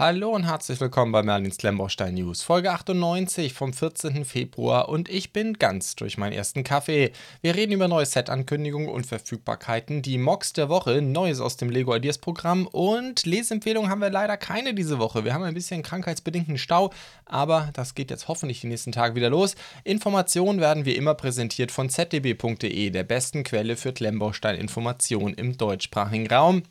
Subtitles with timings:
[0.00, 4.24] Hallo und herzlich willkommen bei Merlins Lemborstein News, Folge 98 vom 14.
[4.24, 7.10] Februar und ich bin ganz durch meinen ersten Kaffee.
[7.40, 11.96] Wir reden über neue Set-Ankündigungen und Verfügbarkeiten, die Mocks der Woche, Neues aus dem Lego
[11.96, 15.24] Ideas Programm und Lesempfehlungen haben wir leider keine diese Woche.
[15.24, 16.92] Wir haben ein bisschen krankheitsbedingten Stau,
[17.24, 19.56] aber das geht jetzt hoffentlich die nächsten Tage wieder los.
[19.82, 26.62] Informationen werden wie immer präsentiert von zdb.de, der besten Quelle für Lemborstein-Informationen im deutschsprachigen Raum.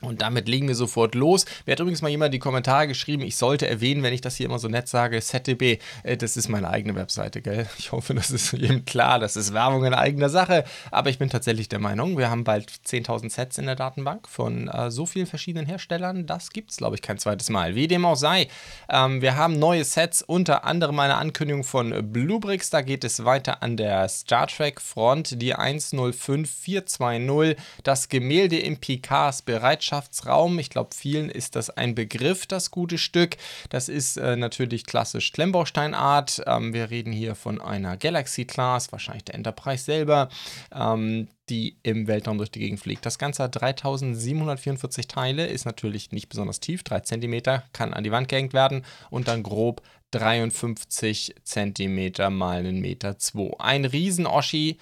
[0.00, 1.44] Und damit legen wir sofort los.
[1.66, 4.36] Mir hat übrigens mal jemand in die Kommentare geschrieben, ich sollte erwähnen, wenn ich das
[4.36, 7.66] hier immer so nett sage, ZDB, äh, das ist meine eigene Webseite, gell?
[7.78, 10.64] Ich hoffe, das ist jedem klar, das ist Werbung in eigener Sache.
[10.90, 14.68] Aber ich bin tatsächlich der Meinung, wir haben bald 10.000 Sets in der Datenbank von
[14.68, 16.26] äh, so vielen verschiedenen Herstellern.
[16.26, 17.74] Das gibt es, glaube ich, kein zweites Mal.
[17.74, 18.46] Wie dem auch sei,
[18.88, 22.70] ähm, wir haben neue Sets, unter anderem eine Ankündigung von Bluebricks.
[22.70, 29.42] Da geht es weiter an der Star Trek Front, die 105420, das Gemälde im Picards
[29.42, 30.58] Bereitschaft Wirtschaftsraum.
[30.58, 33.38] Ich glaube, vielen ist das ein Begriff, das gute Stück.
[33.70, 36.42] Das ist äh, natürlich klassisch Klemmbausteinart.
[36.46, 40.28] Ähm, wir reden hier von einer Galaxy Class, wahrscheinlich der Enterprise selber.
[40.74, 43.06] Ähm, die im Weltraum durch die Gegend fliegt.
[43.06, 48.12] Das Ganze hat 3744 Teile, ist natürlich nicht besonders tief, 3 cm, kann an die
[48.12, 49.80] Wand gehängt werden und dann grob
[50.10, 53.16] 53 cm mal 1,2 Meter.
[53.58, 54.76] Ein Riesen-Oschi,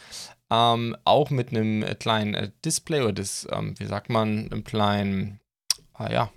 [0.51, 5.41] ähm, auch mit einem kleinen äh, Display oder das, ähm, wie sagt man, einem kleinen,
[5.99, 6.31] äh, ja,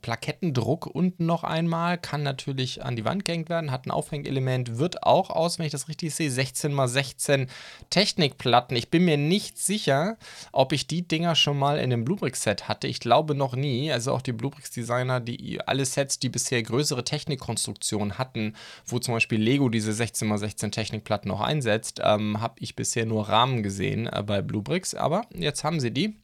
[0.00, 5.02] Plakettendruck unten noch einmal, kann natürlich an die Wand gehängt werden, hat ein Aufhängelement, wird
[5.02, 7.48] auch aus, wenn ich das richtig sehe, 16x16
[7.90, 8.76] Technikplatten.
[8.76, 10.16] Ich bin mir nicht sicher,
[10.52, 12.86] ob ich die Dinger schon mal in einem Bluebricks-Set hatte.
[12.86, 13.92] Ich glaube noch nie.
[13.92, 18.54] Also auch die Bluebricks-Designer, die alle Sets, die bisher größere Technikkonstruktionen hatten,
[18.86, 23.62] wo zum Beispiel Lego diese 16x16 Technikplatten noch einsetzt, ähm, habe ich bisher nur Rahmen
[23.62, 24.94] gesehen äh, bei Bluebricks.
[24.94, 26.23] Aber jetzt haben sie die.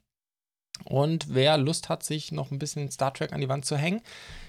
[0.84, 4.00] Und wer Lust hat, sich noch ein bisschen Star Trek an die Wand zu hängen,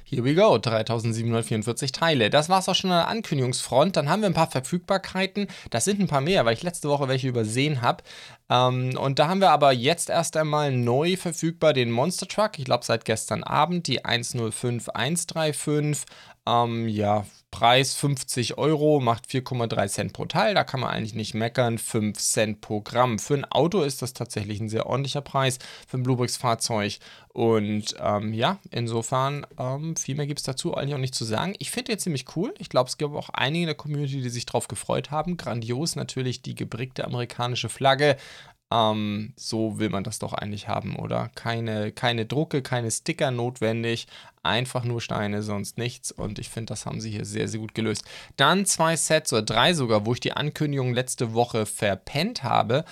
[0.03, 2.29] here we go, 3744 Teile.
[2.29, 3.95] Das war es auch schon an der Ankündigungsfront.
[3.95, 5.47] Dann haben wir ein paar Verfügbarkeiten.
[5.69, 8.03] Das sind ein paar mehr, weil ich letzte Woche welche übersehen habe.
[8.49, 12.59] Ähm, und da haben wir aber jetzt erst einmal neu verfügbar den Monster Truck.
[12.59, 16.05] Ich glaube seit gestern Abend die 105135.
[16.47, 20.55] Ähm, ja, Preis 50 Euro, macht 4,3 Cent pro Teil.
[20.55, 21.77] Da kann man eigentlich nicht meckern.
[21.77, 23.19] 5 Cent pro Gramm.
[23.19, 26.99] Für ein Auto ist das tatsächlich ein sehr ordentlicher Preis für ein Bluebricks-Fahrzeug.
[27.33, 31.53] Und ähm, ja, insofern, ähm, viel mehr gibt es dazu eigentlich auch nicht zu sagen.
[31.59, 32.53] Ich finde den ziemlich cool.
[32.57, 35.37] Ich glaube, es gibt auch einige in der Community, die sich drauf gefreut haben.
[35.37, 38.17] Grandios natürlich die gebrickte amerikanische Flagge.
[38.71, 41.29] Ähm, so will man das doch eigentlich haben, oder?
[41.35, 44.07] Keine, keine Drucke, keine Sticker notwendig,
[44.43, 46.11] einfach nur Steine, sonst nichts.
[46.11, 48.05] Und ich finde, das haben sie hier sehr, sehr gut gelöst.
[48.37, 52.85] Dann zwei Sets oder drei sogar, wo ich die Ankündigung letzte Woche verpennt habe.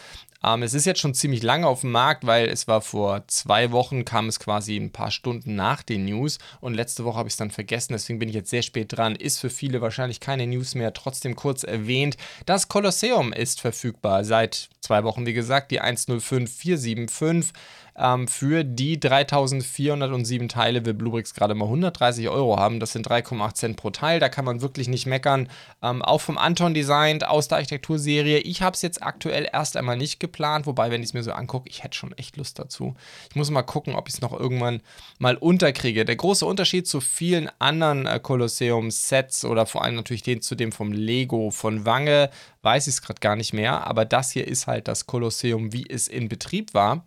[0.43, 3.71] Ähm, es ist jetzt schon ziemlich lange auf dem Markt, weil es war vor zwei
[3.71, 7.33] Wochen, kam es quasi ein paar Stunden nach den News und letzte Woche habe ich
[7.33, 9.15] es dann vergessen, deswegen bin ich jetzt sehr spät dran.
[9.15, 12.15] Ist für viele wahrscheinlich keine News mehr, trotzdem kurz erwähnt.
[12.45, 17.53] Das Kolosseum ist verfügbar seit zwei Wochen, wie gesagt, die 105475.
[17.99, 22.79] Ähm, für die 3407 Teile will Bluebricks gerade mal 130 Euro haben.
[22.79, 24.19] Das sind 3,8 Cent pro Teil.
[24.19, 25.49] Da kann man wirklich nicht meckern.
[25.83, 28.39] Ähm, auch vom Anton designt aus der Architekturserie.
[28.39, 31.33] Ich habe es jetzt aktuell erst einmal nicht geplant, wobei, wenn ich es mir so
[31.33, 32.95] angucke, ich hätte schon echt Lust dazu.
[33.29, 34.81] Ich muss mal gucken, ob ich es noch irgendwann
[35.17, 36.05] mal unterkriege.
[36.05, 40.71] Der große Unterschied zu vielen anderen äh, Kolosseum-Sets oder vor allem natürlich den zu dem
[40.71, 42.29] vom Lego von Wange,
[42.61, 45.89] weiß ich es gerade gar nicht mehr, aber das hier ist halt das Kolosseum, wie
[45.89, 47.05] es in Betrieb war.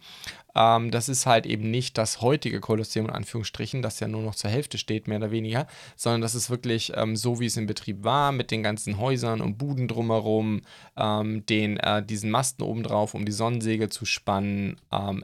[0.55, 4.35] Ähm, das ist halt eben nicht das heutige Kolosseum in Anführungsstrichen, das ja nur noch
[4.35, 7.67] zur Hälfte steht, mehr oder weniger, sondern das ist wirklich ähm, so, wie es in
[7.67, 10.63] Betrieb war, mit den ganzen Häusern und Buden drumherum,
[10.97, 14.77] ähm, den, äh, diesen Masten obendrauf, um die Sonnensegel zu spannen,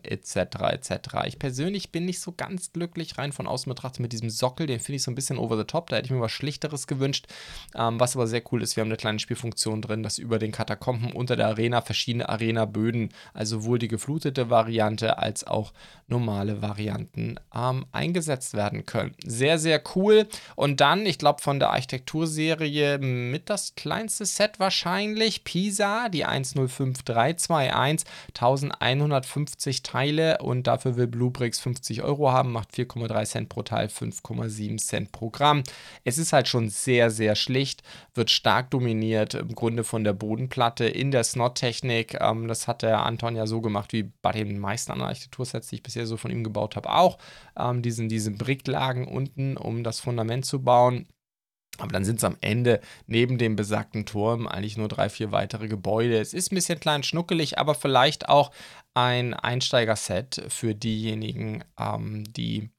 [0.03, 0.38] etc.
[0.38, 0.91] Ähm, etc.
[1.27, 4.81] Ich persönlich bin nicht so ganz glücklich, rein von außen betrachtet, mit diesem Sockel, den
[4.81, 7.27] finde ich so ein bisschen over the top, da hätte ich mir was Schlichteres gewünscht,
[7.75, 10.53] ähm, was aber sehr cool ist, wir haben eine kleine Spielfunktion drin, dass über den
[10.53, 15.73] Katakomben unter der Arena verschiedene Arena-Böden, also sowohl die geflutete Variante als auch
[16.09, 19.15] normale Varianten ähm, eingesetzt werden können.
[19.25, 20.27] Sehr, sehr cool.
[20.56, 28.09] Und dann, ich glaube, von der Architekturserie mit das kleinste Set wahrscheinlich, Pisa, die 105321,
[28.41, 34.79] 1150 Teile und dafür will Bluebricks 50 Euro haben, macht 4,3 Cent pro Teil, 5,7
[34.79, 35.62] Cent pro Gramm.
[36.05, 37.82] Es ist halt schon sehr, sehr schlicht,
[38.14, 42.19] wird stark dominiert im Grunde von der Bodenplatte in der Snot-Technik.
[42.21, 45.76] Ähm, das hat der Anton ja so gemacht wie bei den meisten anderen Architektursets, die
[45.76, 47.19] ich bisher so von ihm gebaut habe, auch.
[47.58, 51.06] Ähm, diesen, diese Bricklagen unten, um das Fundament zu bauen.
[51.78, 55.69] Aber dann sind es am Ende neben dem besagten Turm eigentlich nur drei, vier weitere
[55.69, 56.19] Gebäude.
[56.19, 58.50] Es ist ein bisschen klein schnuckelig, aber vielleicht auch
[58.94, 62.70] ein Einsteigerset für diejenigen, ähm, die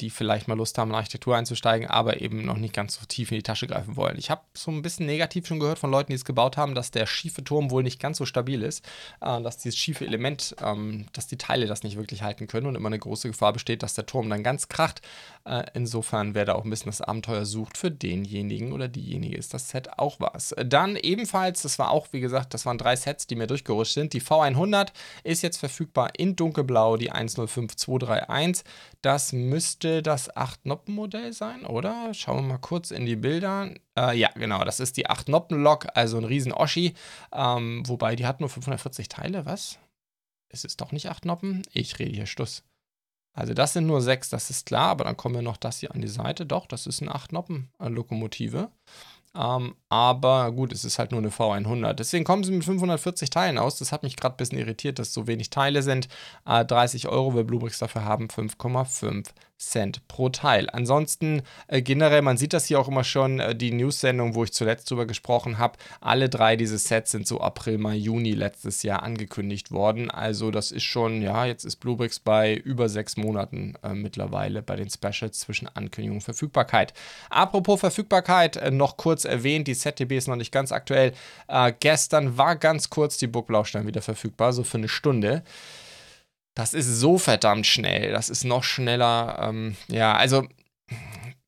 [0.00, 3.30] die vielleicht mal Lust haben, in Architektur einzusteigen, aber eben noch nicht ganz so tief
[3.30, 4.16] in die Tasche greifen wollen.
[4.16, 6.90] Ich habe so ein bisschen negativ schon gehört von Leuten, die es gebaut haben, dass
[6.90, 8.82] der schiefe Turm wohl nicht ganz so stabil ist,
[9.20, 12.76] äh, dass dieses schiefe Element, ähm, dass die Teile das nicht wirklich halten können und
[12.76, 15.02] immer eine große Gefahr besteht, dass der Turm dann ganz kracht.
[15.44, 19.52] Äh, insofern, wer da auch ein bisschen das Abenteuer sucht, für denjenigen oder diejenige ist
[19.52, 20.54] das Set auch was.
[20.64, 24.12] Dann ebenfalls, das war auch, wie gesagt, das waren drei Sets, die mir durchgerutscht sind.
[24.12, 24.92] Die V100
[25.24, 28.64] ist jetzt verfügbar in dunkelblau, die 105231.
[29.02, 32.14] Das müsste das 8-Noppen-Modell sein, oder?
[32.14, 33.74] Schauen wir mal kurz in die Bilder.
[33.98, 36.94] Äh, ja, genau, das ist die 8-Noppen-Lok, also ein riesen Oschi.
[37.32, 39.78] Ähm, wobei, die hat nur 540 Teile, was?
[40.52, 41.62] Ist es doch nicht 8 Noppen?
[41.72, 42.62] Ich rede hier Stuss.
[43.34, 45.94] Also das sind nur 6, das ist klar, aber dann kommen wir noch das hier
[45.94, 46.44] an die Seite.
[46.44, 48.70] Doch, das ist eine 8-Noppen-Lokomotive.
[49.34, 51.94] Ähm, aber gut, es ist halt nur eine V100.
[51.94, 53.78] Deswegen kommen sie mit 540 Teilen aus.
[53.78, 56.08] Das hat mich gerade ein bisschen irritiert, dass so wenig Teile sind.
[56.46, 59.30] Äh, 30 Euro will Bluebricks dafür haben, 5,5
[59.70, 60.68] Cent pro Teil.
[60.70, 64.52] Ansonsten äh, generell, man sieht das hier auch immer schon, äh, die News-Sendung, wo ich
[64.52, 69.02] zuletzt drüber gesprochen habe, alle drei diese Sets sind so April, Mai, Juni letztes Jahr
[69.02, 70.10] angekündigt worden.
[70.10, 74.76] Also das ist schon, ja, jetzt ist Bluebricks bei über sechs Monaten äh, mittlerweile bei
[74.76, 76.92] den Specials zwischen Ankündigung und Verfügbarkeit.
[77.30, 81.12] Apropos Verfügbarkeit, äh, noch kurz erwähnt, die ZTB ist noch nicht ganz aktuell.
[81.48, 85.42] Äh, gestern war ganz kurz die Burgblaustein wieder verfügbar, so für eine Stunde.
[86.54, 88.12] Das ist so verdammt schnell.
[88.12, 89.38] Das ist noch schneller.
[89.42, 90.46] Ähm, ja, also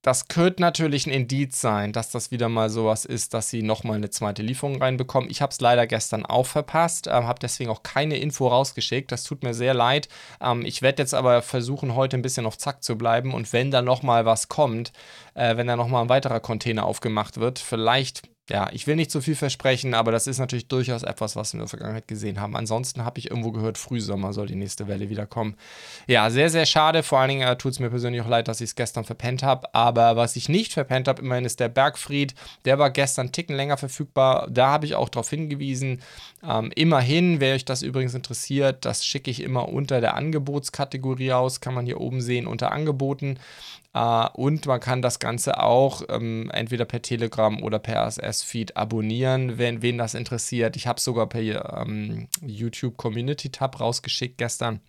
[0.05, 3.97] das könnte natürlich ein Indiz sein, dass das wieder mal sowas ist, dass sie nochmal
[3.97, 5.31] eine zweite Lieferung reinbekommen.
[5.31, 9.11] Ich habe es leider gestern auch verpasst, äh, habe deswegen auch keine Info rausgeschickt.
[9.11, 10.09] Das tut mir sehr leid.
[10.43, 13.71] Ähm, ich werde jetzt aber versuchen, heute ein bisschen auf Zack zu bleiben und wenn
[13.71, 14.93] da nochmal was kommt,
[15.33, 19.23] äh, wenn da nochmal ein weiterer Container aufgemacht wird, vielleicht ja, ich will nicht zu
[19.23, 22.57] viel versprechen, aber das ist natürlich durchaus etwas, was wir in der Vergangenheit gesehen haben.
[22.57, 25.57] Ansonsten habe ich irgendwo gehört, Frühsommer soll die nächste Welle wieder kommen.
[26.07, 27.03] Ja, sehr, sehr schade.
[27.03, 29.43] Vor allen Dingen äh, tut es mir persönlich auch leid, dass ich es gestern verpennt
[29.43, 29.75] habe.
[29.75, 32.35] Aber was ich nicht verpennt habe, immerhin ist der Bergfried.
[32.67, 34.47] Der war gestern einen Ticken länger verfügbar.
[34.51, 36.03] Da habe ich auch darauf hingewiesen.
[36.47, 41.61] Ähm, immerhin, wer euch das übrigens interessiert, das schicke ich immer unter der Angebotskategorie aus.
[41.63, 43.39] Kann man hier oben sehen unter Angeboten.
[43.97, 49.57] Uh, und man kann das Ganze auch ähm, entweder per Telegram oder per RSS-Feed abonnieren,
[49.57, 50.75] wenn wen das interessiert.
[50.75, 54.81] Ich habe sogar per ähm, YouTube Community Tab rausgeschickt gestern.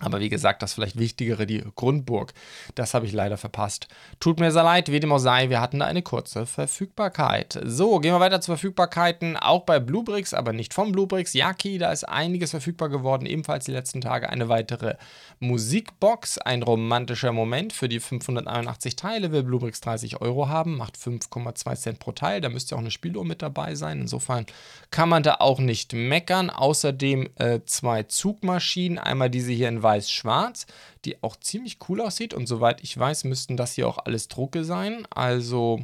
[0.00, 2.32] Aber wie gesagt, das vielleicht Wichtigere, die Grundburg,
[2.74, 3.88] das habe ich leider verpasst.
[4.20, 7.58] Tut mir sehr leid, wie dem auch sei, wir hatten da eine kurze Verfügbarkeit.
[7.64, 11.34] So, gehen wir weiter zu Verfügbarkeiten, auch bei Bluebricks, aber nicht von Bluebricks.
[11.34, 14.94] Yaki, da ist einiges verfügbar geworden, ebenfalls die letzten Tage eine weitere
[15.40, 21.74] Musikbox, ein romantischer Moment für die 581 Teile, will Bluebricks 30 Euro haben, macht 5,2
[21.76, 24.46] Cent pro Teil, da müsste auch eine Spieluhr mit dabei sein, insofern
[24.90, 26.50] kann man da auch nicht meckern.
[26.50, 30.66] Außerdem äh, zwei Zugmaschinen, einmal diese hier in weiß-schwarz,
[31.04, 32.34] die auch ziemlich cool aussieht.
[32.34, 35.06] Und soweit ich weiß, müssten das hier auch alles Drucke sein.
[35.10, 35.80] Also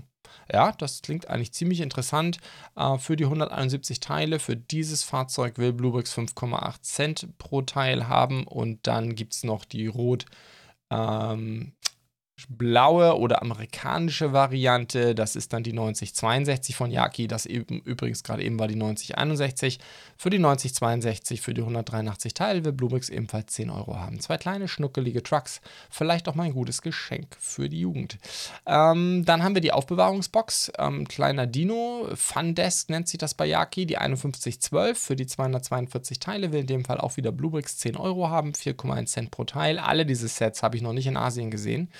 [0.52, 2.38] ja, das klingt eigentlich ziemlich interessant.
[2.76, 8.46] Äh, für die 171 Teile, für dieses Fahrzeug will Bluebricks 5,8 Cent pro Teil haben.
[8.46, 10.26] Und dann gibt es noch die Rot.
[10.90, 11.72] Ähm,
[12.48, 15.14] blaue oder amerikanische Variante.
[15.14, 17.28] Das ist dann die 9062 von Yaki.
[17.28, 19.78] Das eben, übrigens gerade eben war die 9061.
[20.16, 24.20] Für die 9062, für die 183 Teile will Bluebricks ebenfalls 10 Euro haben.
[24.20, 25.60] Zwei kleine, schnuckelige Trucks.
[25.90, 28.18] Vielleicht auch mal ein gutes Geschenk für die Jugend.
[28.66, 30.72] Ähm, dann haben wir die Aufbewahrungsbox.
[30.78, 32.08] Ähm, kleiner Dino.
[32.14, 33.86] Fundesk nennt sich das bei Yaki.
[33.86, 38.28] Die 5112 für die 242 Teile will in dem Fall auch wieder Bluebricks 10 Euro
[38.28, 38.52] haben.
[38.52, 39.78] 4,1 Cent pro Teil.
[39.78, 41.90] Alle diese Sets habe ich noch nicht in Asien gesehen.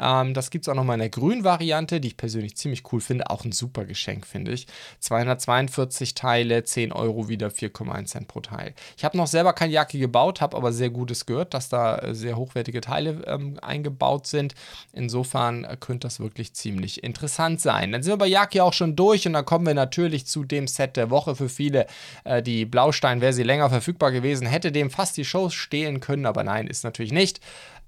[0.00, 3.00] Ähm, das gibt es auch nochmal in der grünen Variante, die ich persönlich ziemlich cool
[3.00, 3.30] finde.
[3.30, 4.66] Auch ein super Geschenk, finde ich.
[5.00, 8.74] 242 Teile, 10 Euro wieder, 4,1 Cent pro Teil.
[8.96, 12.14] Ich habe noch selber kein Jacke gebaut, habe aber sehr Gutes gehört, dass da äh,
[12.14, 14.54] sehr hochwertige Teile ähm, eingebaut sind.
[14.92, 17.92] Insofern äh, könnte das wirklich ziemlich interessant sein.
[17.92, 20.66] Dann sind wir bei Yaki auch schon durch und dann kommen wir natürlich zu dem
[20.66, 21.86] Set der Woche für viele.
[22.24, 26.26] Äh, die Blaustein wäre sie länger verfügbar gewesen, hätte dem fast die Shows stehlen können,
[26.26, 27.40] aber nein, ist natürlich nicht.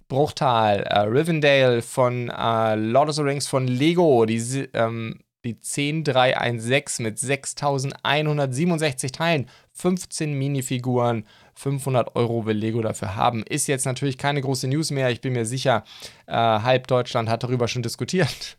[0.08, 7.04] Bruchtal, äh, Rivendale von äh, Lord of the Rings von Lego, die, ähm, die 10316
[7.04, 13.42] mit 6167 Teilen, 15 Minifiguren, 500 Euro will Lego dafür haben.
[13.44, 15.10] Ist jetzt natürlich keine große News mehr.
[15.10, 15.84] Ich bin mir sicher,
[16.26, 18.56] äh, halb Deutschland hat darüber schon diskutiert.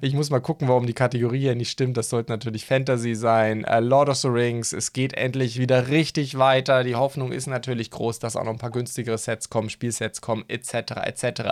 [0.00, 1.96] Ich muss mal gucken, warum die Kategorie hier nicht stimmt.
[1.96, 3.64] Das sollte natürlich Fantasy sein.
[3.64, 6.84] Äh, Lord of the Rings, es geht endlich wieder richtig weiter.
[6.84, 10.44] Die Hoffnung ist natürlich groß, dass auch noch ein paar günstigere Sets kommen, Spielsets kommen,
[10.48, 10.74] etc.
[11.04, 11.42] etc.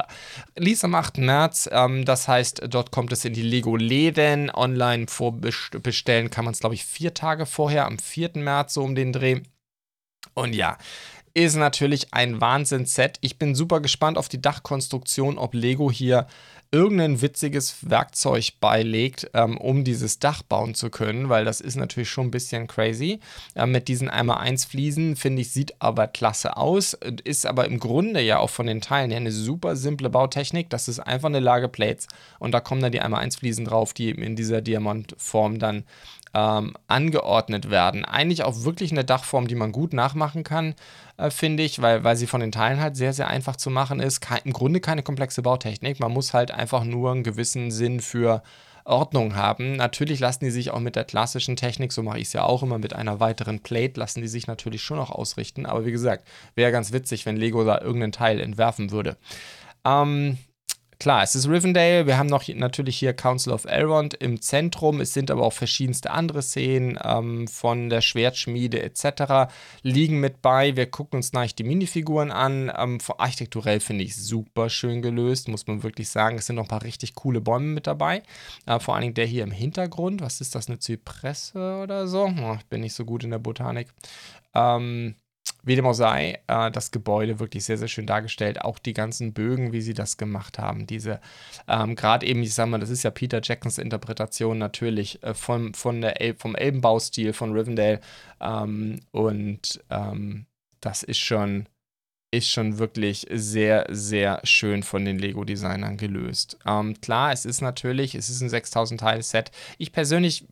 [0.57, 1.19] Lies am 8.
[1.19, 4.51] März, ähm, das heißt, dort kommt es in die Lego-Läden.
[4.51, 8.31] Online vorbestellen kann man es, glaube ich, vier Tage vorher, am 4.
[8.35, 9.41] März so um den Dreh.
[10.35, 10.79] Und ja,
[11.45, 13.19] ist natürlich ein Wahnsinnsset.
[13.21, 16.27] Ich bin super gespannt auf die Dachkonstruktion, ob Lego hier
[16.71, 22.11] irgendein witziges Werkzeug beilegt, ähm, um dieses Dach bauen zu können, weil das ist natürlich
[22.11, 23.21] schon ein bisschen crazy.
[23.55, 27.79] Äh, mit diesen einmal 1 Fliesen, finde ich, sieht aber klasse aus, ist aber im
[27.79, 30.69] Grunde ja auch von den Teilen her eine super simple Bautechnik.
[30.69, 32.07] Das ist einfach eine Lage Plates
[32.39, 35.85] und da kommen dann die einmal 1 Fliesen drauf, die eben in dieser Diamantform dann
[36.35, 38.05] ähm, angeordnet werden.
[38.05, 40.75] Eigentlich auch wirklich eine Dachform, die man gut nachmachen kann,
[41.17, 44.01] äh, finde ich, weil, weil sie von den Teilen halt sehr, sehr einfach zu machen
[44.01, 44.21] ist.
[44.21, 46.01] Kein, Im Grunde keine komplexe Bautechnik.
[46.01, 48.43] Man muss halt einfach nur einen gewissen Sinn für
[48.85, 49.77] Ordnung haben.
[49.77, 52.63] Natürlich lassen die sich auch mit der klassischen Technik, so mache ich es ja auch
[52.63, 55.67] immer, mit einer weiteren Plate, lassen die sich natürlich schon auch ausrichten.
[55.67, 59.17] Aber wie gesagt, wäre ganz witzig, wenn Lego da irgendeinen Teil entwerfen würde.
[59.85, 60.39] Ähm,
[61.01, 62.09] Klar, es ist Rivendell.
[62.09, 65.01] Wir haben noch natürlich hier Council of Elrond im Zentrum.
[65.01, 69.53] Es sind aber auch verschiedenste andere Szenen ähm, von der Schwertschmiede etc.
[69.83, 70.75] liegen mit bei.
[70.75, 72.73] Wir gucken uns gleich die Minifiguren an.
[72.77, 76.37] Ähm, architekturell finde ich super schön gelöst, muss man wirklich sagen.
[76.37, 78.25] Es sind noch ein paar richtig coole Bäume mit dabei.
[78.67, 80.21] Äh, vor allen Dingen der hier im Hintergrund.
[80.21, 82.25] Was ist das, eine Zypresse oder so?
[82.25, 83.87] Oh, ich bin nicht so gut in der Botanik.
[84.53, 85.15] Ähm,
[85.63, 88.63] wie dem auch sei, äh, das Gebäude wirklich sehr, sehr schön dargestellt.
[88.63, 90.87] Auch die ganzen Bögen, wie sie das gemacht haben.
[90.87, 91.21] Diese,
[91.67, 95.75] ähm, gerade eben, ich sag mal, das ist ja Peter Jacksons Interpretation natürlich äh, vom,
[95.75, 98.01] von der El vom Elbenbaustil von Rivendell.
[98.41, 100.47] Ähm, und ähm,
[100.81, 101.67] das ist schon,
[102.31, 106.59] ist schon wirklich sehr, sehr schön von den Lego-Designern gelöst.
[106.67, 109.51] Ähm, klar, es ist natürlich, es ist ein 6000-Teil-Set.
[109.79, 110.47] Ich persönlich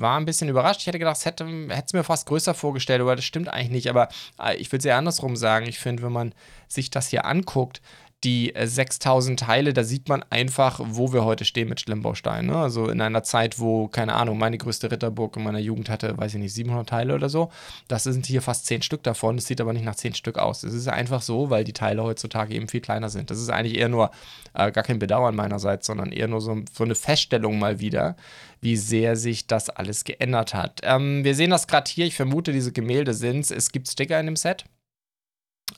[0.00, 0.80] war ein bisschen überrascht.
[0.80, 3.90] Ich hätte gedacht, es hätte es mir fast größer vorgestellt, aber das stimmt eigentlich nicht.
[3.90, 4.08] Aber
[4.40, 5.66] äh, ich würde es eher andersrum sagen.
[5.66, 6.34] Ich finde, wenn man
[6.68, 7.80] sich das hier anguckt,
[8.24, 12.46] die 6000 äh, Teile, da sieht man einfach, wo wir heute stehen mit Schlemmbaustein.
[12.46, 12.56] Ne?
[12.56, 16.34] Also in einer Zeit, wo, keine Ahnung, meine größte Ritterburg in meiner Jugend hatte, weiß
[16.34, 17.50] ich nicht, 700 Teile oder so.
[17.88, 19.36] Das sind hier fast 10 Stück davon.
[19.36, 20.62] Das sieht aber nicht nach 10 Stück aus.
[20.62, 23.30] Es ist einfach so, weil die Teile heutzutage eben viel kleiner sind.
[23.30, 24.10] Das ist eigentlich eher nur
[24.54, 28.16] äh, gar kein Bedauern meinerseits, sondern eher nur so, so eine Feststellung mal wieder,
[28.60, 30.80] wie sehr sich das alles geändert hat.
[30.84, 32.06] Ähm, wir sehen das gerade hier.
[32.06, 33.50] Ich vermute, diese Gemälde sind es.
[33.50, 34.64] Es gibt Sticker in dem Set.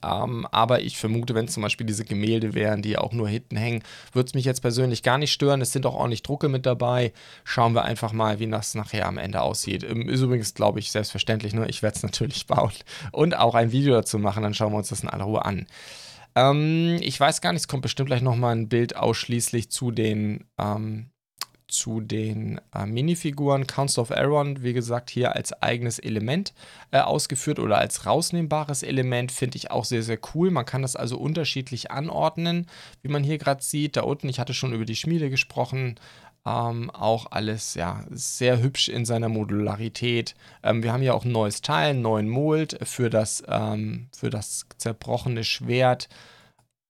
[0.04, 3.56] Ähm, aber ich vermute, wenn es zum Beispiel diese Gemälde wären, die auch nur hinten
[3.56, 3.82] hängen,
[4.12, 5.60] würde es mich jetzt persönlich gar nicht stören.
[5.60, 7.12] Es sind auch ordentlich Drucke mit dabei.
[7.44, 9.84] Schauen wir einfach mal, wie das nachher am Ende aussieht.
[9.84, 11.54] Ähm, ist übrigens, glaube ich, selbstverständlich.
[11.54, 11.68] Ne?
[11.68, 12.72] Ich werde es natürlich bauen
[13.12, 14.42] und auch ein Video dazu machen.
[14.42, 15.66] Dann schauen wir uns das in aller Ruhe an.
[16.34, 20.44] Ähm, ich weiß gar nicht, es kommt bestimmt gleich nochmal ein Bild ausschließlich zu den
[20.58, 21.10] ähm,
[21.74, 23.66] zu den äh, Minifiguren.
[23.66, 26.54] Council of Elrond, wie gesagt, hier als eigenes Element
[26.90, 30.50] äh, ausgeführt oder als rausnehmbares Element, finde ich auch sehr, sehr cool.
[30.50, 32.66] Man kann das also unterschiedlich anordnen,
[33.02, 33.96] wie man hier gerade sieht.
[33.96, 35.96] Da unten, ich hatte schon über die Schmiede gesprochen,
[36.46, 40.34] ähm, auch alles ja sehr hübsch in seiner Modularität.
[40.62, 44.30] Ähm, wir haben hier auch ein neues Teil, einen neuen Mold für das, ähm, für
[44.30, 46.08] das zerbrochene Schwert.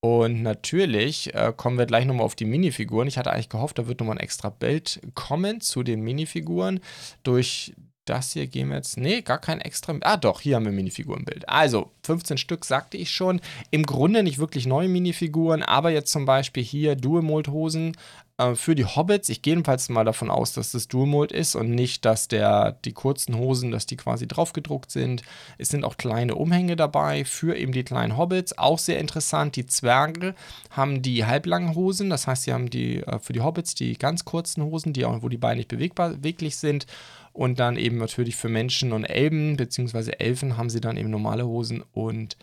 [0.04, 3.08] Und natürlich äh, kommen wir gleich nochmal auf die Minifiguren.
[3.08, 6.80] Ich hatte eigentlich gehofft, da wird nochmal ein extra Bild kommen zu den Minifiguren.
[7.22, 7.72] Durch
[8.04, 8.98] das hier gehen wir jetzt.
[8.98, 9.96] Nee, gar kein extra.
[10.02, 11.48] Ah, doch, hier haben wir Minifigurenbild.
[11.48, 13.40] Also, 15 Stück sagte ich schon.
[13.70, 17.96] Im Grunde nicht wirklich neue Minifiguren, aber jetzt zum Beispiel hier Dual-Mold-Hosen
[18.38, 19.28] äh, für die Hobbits.
[19.28, 22.92] Ich gehe jedenfalls mal davon aus, dass das Dual-Mold ist und nicht, dass der, die
[22.92, 25.22] kurzen Hosen, dass die quasi draufgedruckt sind.
[25.58, 28.58] Es sind auch kleine Umhänge dabei für eben die kleinen Hobbits.
[28.58, 30.34] Auch sehr interessant, die Zwerge
[30.70, 32.10] haben die halblangen Hosen.
[32.10, 35.22] Das heißt, sie haben die äh, für die Hobbits die ganz kurzen Hosen, die auch,
[35.22, 36.86] wo die Beine nicht bewegbar, beweglich sind.
[37.32, 41.44] Und dann eben natürlich für Menschen und Elben, beziehungsweise Elfen, haben sie dann eben normale
[41.44, 42.36] Hosen und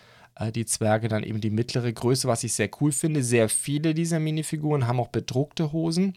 [0.49, 3.23] die Zwerge dann eben die mittlere Größe, was ich sehr cool finde.
[3.23, 6.15] Sehr viele dieser Minifiguren haben auch bedruckte Hosen.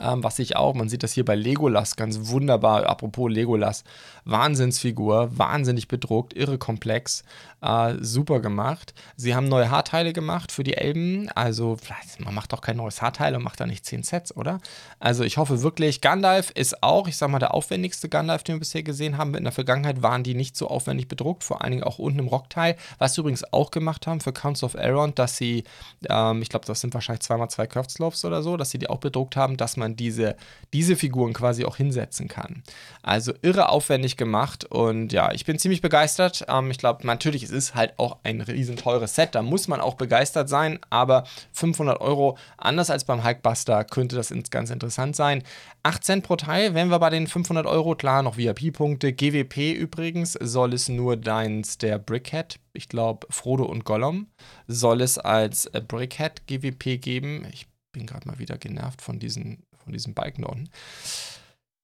[0.00, 3.84] Ähm, was ich auch, man sieht das hier bei Legolas ganz wunderbar, apropos Legolas,
[4.24, 7.24] Wahnsinnsfigur, wahnsinnig bedruckt, irre komplex,
[7.60, 8.94] äh, super gemacht.
[9.16, 11.76] Sie haben neue Haarteile gemacht für die Elben, also
[12.18, 14.60] man macht doch kein neues Haarteil und macht da nicht 10 Sets, oder?
[15.00, 18.60] Also ich hoffe wirklich, Gandalf ist auch, ich sag mal, der aufwendigste Gandalf, den wir
[18.60, 19.34] bisher gesehen haben.
[19.34, 22.28] In der Vergangenheit waren die nicht so aufwendig bedruckt, vor allen Dingen auch unten im
[22.28, 22.76] Rockteil.
[22.98, 25.64] Was sie übrigens auch gemacht haben für Council of Elrond, dass sie,
[26.08, 27.88] ähm, ich glaube, das sind wahrscheinlich zweimal zwei Curved
[28.24, 30.36] oder so, dass sie die auch bedruckt haben, dass man diese,
[30.72, 32.62] diese Figuren quasi auch hinsetzen kann.
[33.02, 36.44] Also irre aufwendig gemacht und ja, ich bin ziemlich begeistert.
[36.48, 39.80] Ähm, ich glaube, natürlich, es ist halt auch ein riesen teures Set, da muss man
[39.80, 45.42] auch begeistert sein, aber 500 Euro, anders als beim Hulkbuster, könnte das ganz interessant sein.
[45.82, 49.12] 8 Cent pro Teil, wenn wir bei den 500 Euro, klar, noch VIP-Punkte.
[49.12, 54.28] GWP übrigens soll es nur deins der Brickhead, ich glaube Frodo und Gollum,
[54.66, 57.46] soll es als äh, Brickhead GWP geben.
[57.52, 60.70] Ich bin gerade mal wieder genervt von diesen von diesem Balken da unten.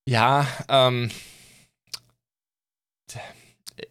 [0.07, 1.11] Ja, ähm,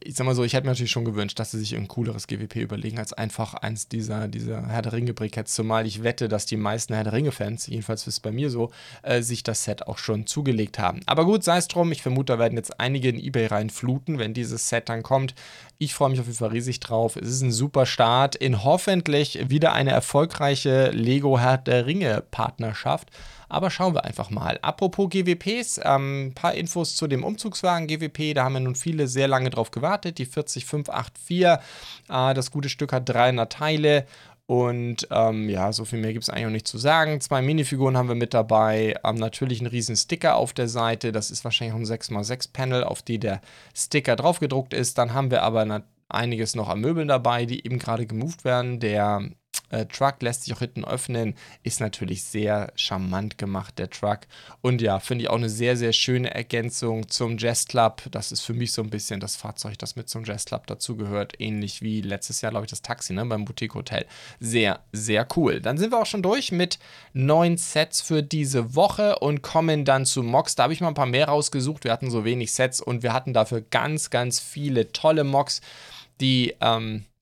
[0.01, 2.27] ich sag mal so, ich hätte mir natürlich schon gewünscht, dass sie sich ein cooleres
[2.27, 5.53] GWP überlegen, als einfach eins dieser, dieser Herr der Ringe-Briketts.
[5.53, 8.71] Zumal ich wette, dass die meisten Herr der Ringe-Fans, jedenfalls ist es bei mir so,
[9.01, 11.01] äh, sich das Set auch schon zugelegt haben.
[11.05, 11.91] Aber gut, sei es drum.
[11.91, 15.35] Ich vermute, da werden jetzt einige in Ebay reinfluten, wenn dieses Set dann kommt.
[15.79, 17.17] Ich freue mich auf jeden Fall riesig drauf.
[17.17, 23.09] Es ist ein super Start in hoffentlich wieder eine erfolgreiche Lego Herr der Ringe-Partnerschaft.
[23.53, 24.57] Aber schauen wir einfach mal.
[24.63, 28.33] Apropos GWPs, ein ähm, paar Infos zu dem Umzugswagen GWP.
[28.33, 30.17] Da haben wir nun viele sehr lange drauf gewartet.
[30.17, 31.57] Die 40584, äh,
[32.33, 34.07] das gute Stück hat 300 Teile.
[34.47, 37.21] Und ähm, ja, so viel mehr gibt es eigentlich auch nicht zu sagen.
[37.21, 38.95] Zwei Minifiguren haben wir mit dabei.
[39.03, 41.11] Ähm, natürlich ein riesen Sticker auf der Seite.
[41.11, 43.39] Das ist wahrscheinlich auch ein 6x6 Panel, auf die der
[43.75, 44.97] Sticker drauf gedruckt ist.
[44.97, 48.79] Dann haben wir aber einiges noch an Möbeln dabei, die eben gerade gemoved werden.
[48.79, 49.29] Der
[49.73, 54.19] äh, Truck lässt sich auch hinten öffnen, ist natürlich sehr charmant gemacht, der Truck.
[54.61, 58.03] Und ja, finde ich auch eine sehr, sehr schöne Ergänzung zum Jazz Club.
[58.11, 61.39] Das ist für mich so ein bisschen das Fahrzeug, das mit zum Jazz Club dazugehört.
[61.39, 64.05] Ähnlich wie letztes Jahr, glaube ich, das Taxi ne, beim Boutique Hotel.
[64.39, 65.59] Sehr, sehr cool.
[65.59, 66.77] Dann sind wir auch schon durch mit
[67.13, 70.55] neun Sets für diese Woche und kommen dann zu Mox.
[70.55, 71.83] Da habe ich mal ein paar mehr rausgesucht.
[71.83, 75.61] Wir hatten so wenig Sets und wir hatten dafür ganz, ganz viele tolle Mox,
[76.21, 77.12] die ähm, äh,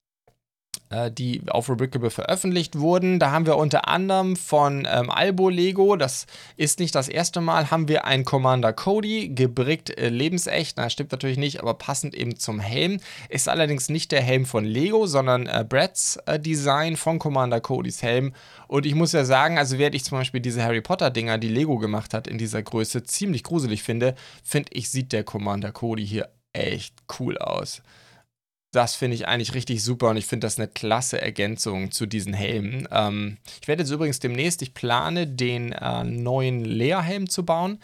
[1.11, 3.19] die auf Rebrickable veröffentlicht wurden.
[3.19, 6.25] Da haben wir unter anderem von ähm, Albo Lego, das
[6.57, 10.77] ist nicht das erste Mal, haben wir einen Commander Cody, gebrickt äh, lebensecht.
[10.77, 12.99] Na, stimmt natürlich nicht, aber passend eben zum Helm.
[13.29, 18.03] Ist allerdings nicht der Helm von Lego, sondern äh, Brads äh, Design von Commander Codys
[18.03, 18.33] Helm.
[18.67, 21.77] Und ich muss ja sagen, also während ich zum Beispiel diese Harry Potter-Dinger, die Lego
[21.77, 26.29] gemacht hat, in dieser Größe ziemlich gruselig finde, finde ich, sieht der Commander Cody hier
[26.53, 27.81] echt cool aus.
[28.71, 32.33] Das finde ich eigentlich richtig super und ich finde das eine klasse Ergänzung zu diesen
[32.33, 32.87] Helmen.
[32.89, 37.79] Ähm, ich werde jetzt übrigens demnächst, ich plane, den äh, neuen Leerhelm zu bauen.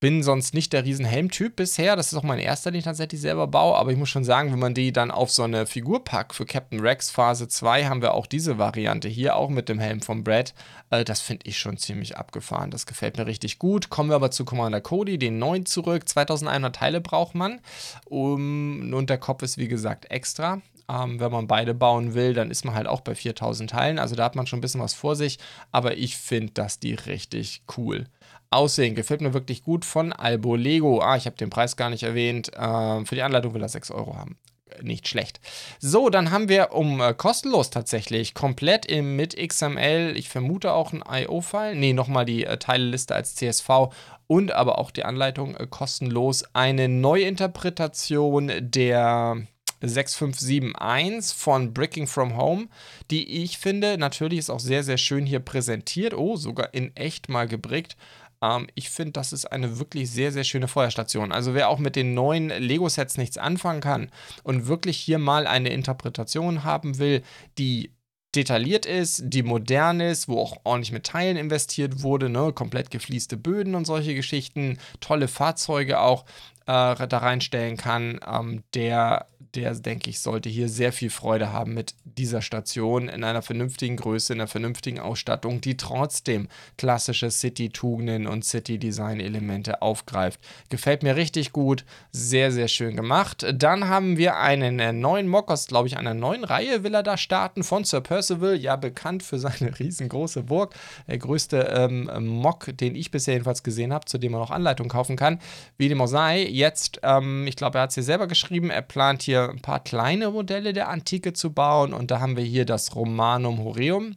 [0.00, 1.96] Bin sonst nicht der Riesenhelm-Typ bisher.
[1.96, 3.76] Das ist auch mein erster, den ich tatsächlich selber baue.
[3.76, 6.46] Aber ich muss schon sagen, wenn man die dann auf so eine Figur packt, für
[6.46, 10.22] Captain Rex Phase 2 haben wir auch diese Variante hier, auch mit dem Helm von
[10.22, 10.54] Brad.
[10.90, 12.70] Äh, das finde ich schon ziemlich abgefahren.
[12.70, 13.90] Das gefällt mir richtig gut.
[13.90, 16.08] Kommen wir aber zu Commander Cody, den neuen zurück.
[16.08, 17.60] 2100 Teile braucht man.
[18.04, 20.62] Um, und der Kopf ist wie gesagt extra.
[20.88, 23.98] Ähm, wenn man beide bauen will, dann ist man halt auch bei 4000 Teilen.
[23.98, 25.40] Also da hat man schon ein bisschen was vor sich.
[25.72, 28.06] Aber ich finde, dass die richtig cool
[28.50, 28.94] aussehen.
[28.94, 31.00] Gefällt mir wirklich gut von Albo Lego.
[31.00, 32.50] Ah, ich habe den Preis gar nicht erwähnt.
[32.56, 34.36] Ähm, für die Anleitung will er 6 Euro haben.
[34.82, 35.40] Nicht schlecht.
[35.80, 40.92] So, dann haben wir um äh, kostenlos tatsächlich komplett im, mit XML, ich vermute auch
[40.92, 41.74] ein IO-File.
[41.74, 43.88] Ne, nochmal die äh, Teilliste als CSV
[44.26, 46.44] und aber auch die Anleitung äh, kostenlos.
[46.52, 49.38] Eine Neuinterpretation der
[49.80, 52.68] 6571 von Bricking from Home,
[53.10, 56.14] die ich finde, natürlich ist auch sehr, sehr schön hier präsentiert.
[56.14, 57.96] Oh, sogar in echt mal gebrickt.
[58.42, 61.32] Ähm, ich finde, das ist eine wirklich sehr, sehr schöne Feuerstation.
[61.32, 64.10] Also wer auch mit den neuen Lego-Sets nichts anfangen kann
[64.42, 67.22] und wirklich hier mal eine Interpretation haben will,
[67.58, 67.92] die
[68.34, 72.52] detailliert ist, die modern ist, wo auch ordentlich mit Teilen investiert wurde, ne?
[72.52, 76.24] komplett gefließte Böden und solche Geschichten, tolle Fahrzeuge auch
[76.66, 81.74] äh, da reinstellen kann, ähm, der der, denke ich, sollte hier sehr viel Freude haben
[81.74, 88.26] mit dieser Station in einer vernünftigen Größe, in einer vernünftigen Ausstattung, die trotzdem klassische City-Tugenden
[88.26, 90.40] und City-Design-Elemente aufgreift.
[90.68, 93.46] Gefällt mir richtig gut, sehr, sehr schön gemacht.
[93.54, 97.02] Dann haben wir einen äh, neuen Mock aus, glaube ich, einer neuen Reihe will er
[97.02, 100.74] da starten von Sir Percival, ja bekannt für seine riesengroße Burg.
[101.06, 104.88] Der größte ähm, Mock, den ich bisher jedenfalls gesehen habe, zu dem man auch Anleitung
[104.88, 105.40] kaufen kann.
[105.76, 108.82] Wie dem auch sei, jetzt, ähm, ich glaube, er hat es hier selber geschrieben, er
[108.82, 111.92] plant hier ein paar kleine Modelle der Antike zu bauen.
[111.92, 114.16] Und da haben wir hier das Romanum Horeum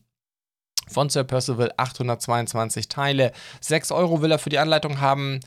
[0.88, 3.32] von Sir Percival, 822 Teile.
[3.62, 5.40] 6 Euro will er für die Anleitung haben.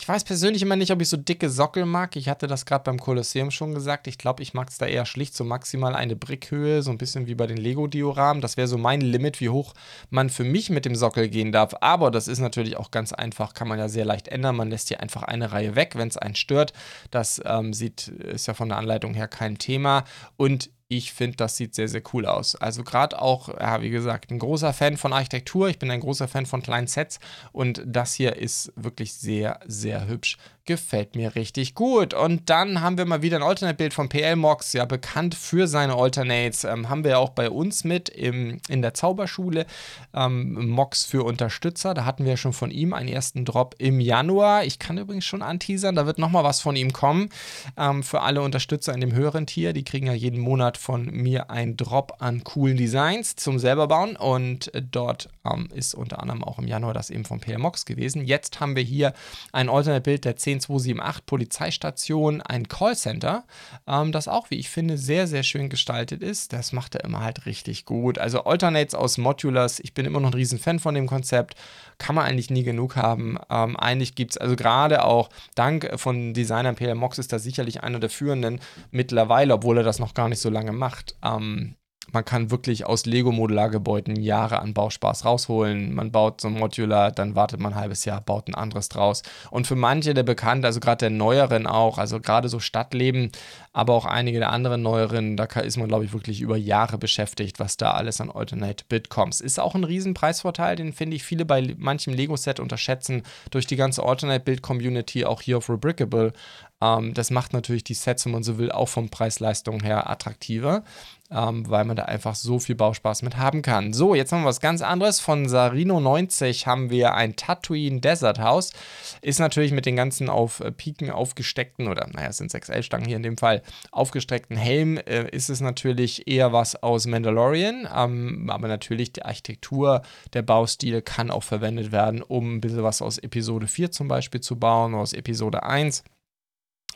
[0.00, 2.14] Ich weiß persönlich immer nicht, ob ich so dicke Sockel mag.
[2.14, 4.06] Ich hatte das gerade beim Kolosseum schon gesagt.
[4.06, 7.26] Ich glaube, ich mag es da eher schlicht, so maximal eine Brickhöhe, so ein bisschen
[7.26, 8.40] wie bei den Lego-Dioramen.
[8.40, 9.74] Das wäre so mein Limit, wie hoch
[10.08, 11.74] man für mich mit dem Sockel gehen darf.
[11.80, 14.54] Aber das ist natürlich auch ganz einfach, kann man ja sehr leicht ändern.
[14.54, 16.72] Man lässt hier einfach eine Reihe weg, wenn es einen stört.
[17.10, 20.04] Das ähm, sieht, ist ja von der Anleitung her kein Thema.
[20.36, 22.54] Und ich finde, das sieht sehr, sehr cool aus.
[22.56, 25.68] Also gerade auch, ja, wie gesagt, ein großer Fan von Architektur.
[25.68, 27.20] Ich bin ein großer Fan von kleinen Sets
[27.52, 32.12] und das hier ist wirklich sehr, sehr hübsch gefällt mir richtig gut.
[32.12, 35.94] Und dann haben wir mal wieder ein Alternate-Bild von PL Mox, ja bekannt für seine
[35.94, 36.64] Alternates.
[36.64, 39.64] Ähm, haben wir ja auch bei uns mit im, in der Zauberschule.
[40.12, 44.64] Ähm, Mox für Unterstützer, da hatten wir schon von ihm einen ersten Drop im Januar.
[44.64, 47.30] Ich kann übrigens schon anteasern, da wird nochmal was von ihm kommen.
[47.78, 51.50] Ähm, für alle Unterstützer in dem höheren Tier, die kriegen ja jeden Monat von mir
[51.50, 56.58] ein Drop an coolen Designs zum selber bauen und dort ähm, ist unter anderem auch
[56.58, 58.24] im Januar das eben von PLMOX gewesen.
[58.24, 59.12] Jetzt haben wir hier
[59.52, 63.44] ein Alternate-Bild der 10278 Polizeistation, ein Callcenter,
[63.86, 66.52] ähm, das auch, wie ich finde, sehr, sehr schön gestaltet ist.
[66.52, 68.18] Das macht er immer halt richtig gut.
[68.18, 71.56] Also Alternates aus Modulars, ich bin immer noch ein riesen Fan von dem Konzept,
[71.98, 73.38] kann man eigentlich nie genug haben.
[73.50, 77.98] Ähm, eigentlich gibt es, also gerade auch dank von Designern PLMOX ist da sicherlich einer
[77.98, 78.60] der führenden
[78.90, 81.16] mittlerweile, obwohl er das noch gar nicht so lange macht.
[81.22, 81.76] Ähm,
[82.12, 85.94] man kann wirklich aus Lego-Modulargebäuden Jahre an Bauspaß rausholen.
[85.94, 89.22] Man baut so ein Modular, dann wartet man ein halbes Jahr, baut ein anderes draus.
[89.50, 93.30] Und für manche der Bekannten, also gerade der neueren auch, also gerade so Stadtleben,
[93.72, 97.60] aber auch einige der anderen neueren, da ist man, glaube ich, wirklich über Jahre beschäftigt,
[97.60, 99.40] was da alles an Alternate Bit kommt.
[99.40, 104.02] Ist auch ein Riesenpreisvorteil, den finde ich viele bei manchem Lego-Set unterschätzen, durch die ganze
[104.02, 106.32] Alternate Build-Community, auch hier auf Rebrickable.
[106.80, 110.82] Ähm, das macht natürlich die Sets, wenn man so will, auch vom Preis-Leistung her attraktiver
[111.30, 113.92] ähm, weil man da einfach so viel Bauspaß mit haben kann.
[113.92, 115.20] So, jetzt haben wir was ganz anderes.
[115.20, 118.72] Von Sarino 90 haben wir ein Tatooine Desert House.
[119.20, 123.16] Ist natürlich mit den ganzen auf äh, Piken aufgesteckten, oder naja, es sind 6L-Stangen hier
[123.16, 127.88] in dem Fall, aufgestreckten Helm, äh, ist es natürlich eher was aus Mandalorian.
[127.94, 133.02] Ähm, aber natürlich die Architektur, der Baustil kann auch verwendet werden, um ein bisschen was
[133.02, 136.04] aus Episode 4 zum Beispiel zu bauen, aus Episode 1.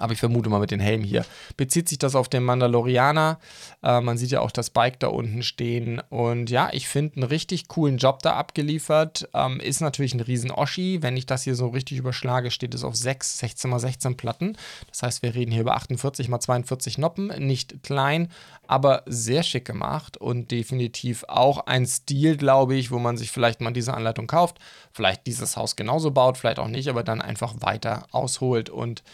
[0.02, 1.24] Aber ich vermute mal mit den Helmen hier.
[1.56, 3.38] Bezieht sich das auf den Mandalorianer?
[3.84, 6.02] Äh, man sieht ja auch das Bike da unten stehen.
[6.10, 9.28] Und ja, ich finde einen richtig coolen Job da abgeliefert.
[9.32, 11.02] Ähm, ist natürlich ein riesen Oschi.
[11.02, 14.56] Wenn ich das hier so richtig überschlage, steht es auf 6, 16 mal 16 Platten.
[14.88, 17.28] Das heißt, wir reden hier über 48 mal 42 Noppen.
[17.38, 18.28] Nicht klein,
[18.66, 23.60] aber sehr schick gemacht und definitiv auch ein Stil, glaube ich, wo man sich vielleicht
[23.60, 24.58] mal diese Anleitung kauft.
[24.92, 29.04] Vielleicht dieses Haus genauso baut, vielleicht auch nicht, aber dann einfach weiter ausholt und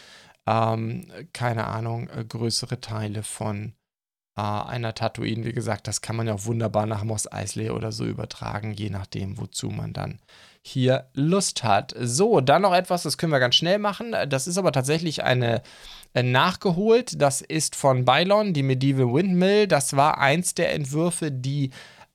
[0.49, 3.73] ähm, keine Ahnung, äh, größere Teile von
[4.35, 5.45] äh, einer Tatooine.
[5.45, 8.89] Wie gesagt, das kann man ja auch wunderbar nach Mos Eisley oder so übertragen, je
[8.89, 10.19] nachdem, wozu man dann
[10.61, 11.93] hier Lust hat.
[11.99, 14.15] So, dann noch etwas, das können wir ganz schnell machen.
[14.27, 15.61] Das ist aber tatsächlich eine
[16.13, 17.21] äh, nachgeholt.
[17.21, 19.67] Das ist von Bylon, die Medieval Windmill.
[19.67, 21.69] Das war eins der Entwürfe, die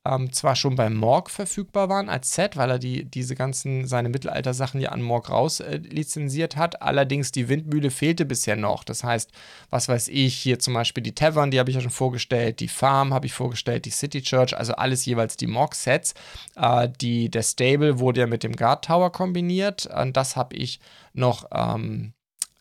[0.07, 4.11] ähm, zwar schon bei Morg verfügbar waren als Set, weil er die, diese ganzen, seine
[4.11, 6.83] Mittelalter-Sachen ja an Morg raus äh, lizenziert hat.
[6.83, 8.85] Allerdings die Windmühle fehlte bisher noch.
[8.85, 9.31] Das heißt,
[9.71, 12.69] was weiß ich, hier zum Beispiel die Tavern, die habe ich ja schon vorgestellt, die
[12.69, 16.15] Farm habe ich vorgestellt, die City Church, also alles jeweils die Morg-Sets.
[16.57, 19.87] Äh, die, der Stable wurde ja mit dem Guard Tower kombiniert.
[19.87, 20.81] Und das habe ich
[21.15, 22.13] noch ähm,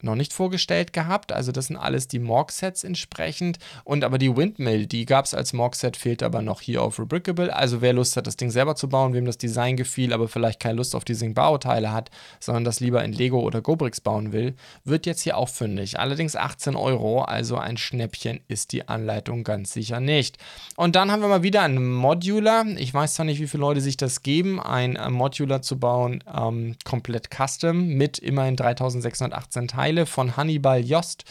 [0.03, 1.31] noch nicht vorgestellt gehabt.
[1.31, 3.57] Also das sind alles die Morg-Sets entsprechend.
[3.83, 7.55] Und aber die Windmill, die gab es als Morg-Set, fehlt aber noch hier auf Rebrickable.
[7.55, 10.59] Also wer Lust hat, das Ding selber zu bauen, wem das Design gefiel, aber vielleicht
[10.59, 14.55] keine Lust auf diese Bauteile hat, sondern das lieber in Lego oder Gobrix bauen will,
[14.83, 15.99] wird jetzt hier auch fündig.
[15.99, 20.37] Allerdings 18 Euro, also ein Schnäppchen ist die Anleitung ganz sicher nicht.
[20.75, 22.65] Und dann haben wir mal wieder ein Modular.
[22.77, 26.75] Ich weiß zwar nicht, wie viele Leute sich das geben, ein Modular zu bauen, ähm,
[26.83, 29.92] komplett custom mit immerhin 3618 Teilen.
[29.93, 31.23] Teile von Hannibal Jost.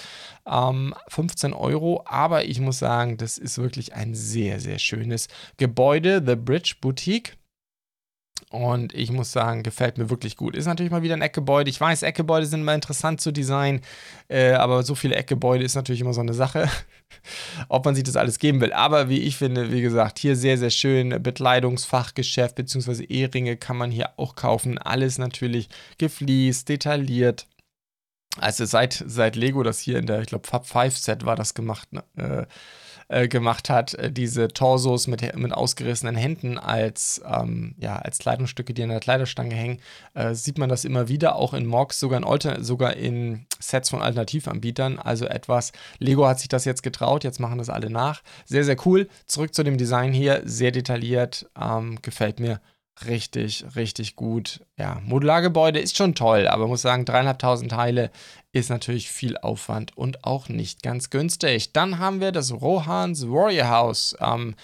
[0.47, 6.23] Ähm, 15 Euro, aber ich muss sagen, das ist wirklich ein sehr, sehr schönes Gebäude.
[6.25, 7.37] The Bridge Boutique.
[8.51, 10.57] Und ich muss sagen, gefällt mir wirklich gut.
[10.57, 11.71] Ist natürlich mal wieder ein Eckgebäude.
[11.71, 13.81] Ich weiß, Eckgebäude sind immer interessant zu designen,
[14.29, 16.69] äh, aber so viele Eckgebäude ist natürlich immer so eine Sache,
[17.69, 18.73] ob man sich das alles geben will.
[18.73, 21.23] Aber wie ich finde, wie gesagt, hier sehr, sehr schön.
[21.23, 23.05] Bekleidungsfachgeschäft bzw.
[23.05, 24.77] Eheringe kann man hier auch kaufen.
[24.77, 27.47] Alles natürlich gefliest, detailliert
[28.39, 31.55] also seit, seit Lego das hier in der, ich glaube, Fab 5 Set war das
[31.55, 32.47] gemacht, ne, äh,
[33.09, 38.73] äh, gemacht hat, äh, diese Torsos mit, mit ausgerissenen Händen als, ähm, ja, als Kleidungsstücke,
[38.73, 39.81] die an der Kleiderstange hängen,
[40.15, 43.91] äh, sieht man das immer wieder, auch in Mox, sogar in, Alter, sogar in Sets
[43.91, 44.99] von Alternativanbietern.
[44.99, 48.23] Also etwas, Lego hat sich das jetzt getraut, jetzt machen das alle nach.
[48.47, 49.09] Sehr, sehr cool.
[49.27, 52.61] Zurück zu dem Design hier, sehr detailliert, ähm, gefällt mir
[53.07, 54.61] richtig, richtig gut.
[54.77, 58.11] Ja, Modulargebäude ist schon toll, aber muss sagen, dreieinhalbtausend Teile
[58.53, 61.73] ist natürlich viel Aufwand und auch nicht ganz günstig.
[61.73, 64.55] Dann haben wir das Rohans Warrior House ähm,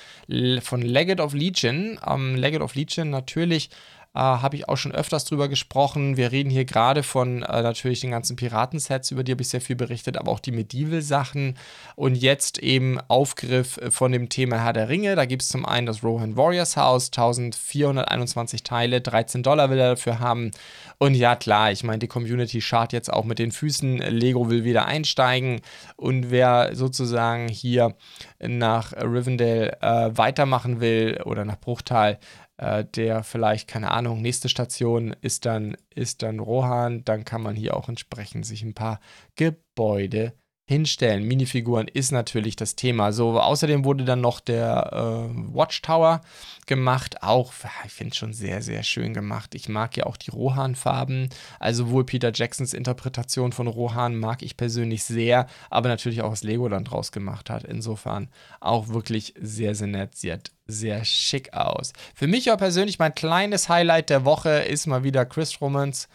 [0.61, 1.99] von Legate of Legion.
[2.07, 3.71] Ähm, Legate of Legion natürlich
[4.19, 6.17] äh, habe ich auch schon öfters drüber gesprochen.
[6.17, 9.61] Wir reden hier gerade von äh, natürlich den ganzen Piratensets, über die habe ich sehr
[9.61, 11.57] viel berichtet, aber auch die Medieval-Sachen.
[11.95, 15.15] Und jetzt eben Aufgriff äh, von dem Thema Herr der Ringe.
[15.15, 19.91] Da gibt es zum einen das Rohan Warriors House, 1421 Teile, 13 Dollar will er
[19.91, 20.51] dafür haben.
[20.99, 23.99] Und ja, klar, ich meine, die Community schart jetzt auch mit den Füßen.
[23.99, 25.61] Lego will wieder einsteigen.
[25.97, 27.95] Und wer sozusagen hier
[28.41, 32.19] nach Rivendell äh, weitermachen will oder nach Bruchtal,
[32.59, 37.57] äh, der vielleicht, keine Ahnung, nächste Station ist dann, ist dann Rohan, dann kann man
[37.57, 39.01] hier auch entsprechend sich ein paar
[39.37, 40.35] Gebäude
[40.69, 41.27] hinstellen.
[41.27, 43.11] Minifiguren ist natürlich das Thema.
[43.13, 46.21] So, außerdem wurde dann noch der äh, Watchtower
[46.67, 47.23] gemacht.
[47.23, 47.55] Auch,
[47.87, 49.55] ich finde es schon sehr, sehr schön gemacht.
[49.55, 51.31] Ich mag ja auch die Rohan-Farben.
[51.59, 56.43] Also wohl Peter Jacksons Interpretation von Rohan mag ich persönlich sehr, aber natürlich auch was
[56.43, 57.65] Lego dann draus gemacht hat.
[57.65, 58.29] Insofern
[58.61, 60.17] auch wirklich sehr, sehr nett.
[60.17, 61.95] Sie hat sehr schick aus.
[62.15, 66.11] Für mich auch persönlich mein kleines Highlight der Woche ist mal wieder Chris Romans.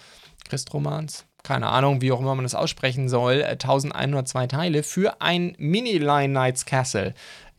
[0.47, 1.25] Chris Romans?
[1.43, 6.33] Keine Ahnung, wie auch immer man das aussprechen soll, 1102 äh, Teile für ein Mini-Line
[6.33, 7.13] Knights Castle.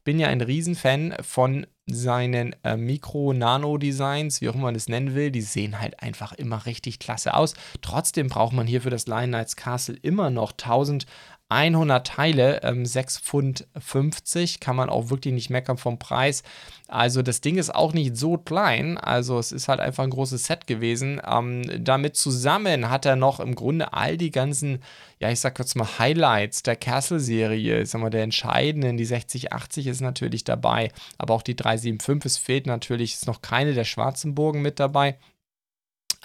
[0.05, 5.31] Bin ja ein Riesenfan von seinen äh, Mikro-Nano-Designs, wie auch immer man das nennen will,
[5.31, 7.55] die sehen halt einfach immer richtig klasse aus.
[7.83, 11.05] Trotzdem braucht man hier für das Lion Knights Castle immer noch 1000
[11.51, 16.43] 100 Teile, ähm, 6,50 Pfund, kann man auch wirklich nicht meckern vom Preis.
[16.89, 20.47] Also das Ding ist auch nicht so klein, also es ist halt einfach ein großes
[20.47, 21.21] Set gewesen.
[21.27, 24.83] Ähm, damit zusammen hat er noch im Grunde all die ganzen,
[25.19, 30.01] ja ich sag jetzt mal Highlights der Castle-Serie, sag mal der entscheidenden, die 6080 ist
[30.01, 34.63] natürlich dabei, aber auch die 375, es fehlt natürlich, ist noch keine der schwarzen Burgen
[34.63, 35.17] mit dabei.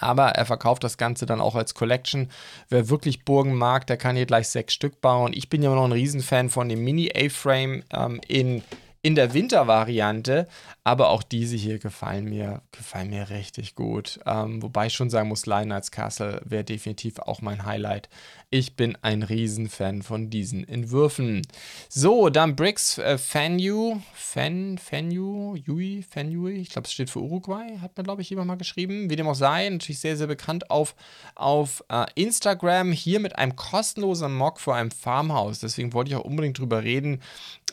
[0.00, 2.28] Aber er verkauft das Ganze dann auch als Collection.
[2.68, 5.32] Wer wirklich Burgen mag, der kann hier gleich sechs Stück bauen.
[5.34, 8.62] Ich bin ja noch ein Riesenfan von dem Mini-A-Frame ähm, in
[9.02, 10.46] in der Wintervariante,
[10.84, 14.20] aber auch diese hier gefallen mir, gefallen mir richtig gut.
[14.26, 18.10] Ähm, wobei ich schon sagen muss, Lionheits Castle wäre definitiv auch mein Highlight.
[18.50, 21.42] Ich bin ein Riesenfan von diesen Entwürfen.
[21.88, 27.78] So, dann Bricks äh, Fanu, Fan, Fanu, Yui, Fanui, ich glaube, es steht für Uruguay,
[27.80, 29.08] hat mir, glaube ich, jemand mal geschrieben.
[29.08, 30.94] Wie dem auch sei, natürlich sehr, sehr bekannt auf,
[31.36, 32.92] auf äh, Instagram.
[32.92, 35.60] Hier mit einem kostenlosen Mock für ein Farmhaus.
[35.60, 37.22] Deswegen wollte ich auch unbedingt drüber reden.